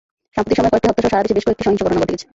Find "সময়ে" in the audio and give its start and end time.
0.59-0.71